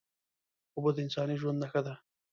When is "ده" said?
1.85-1.93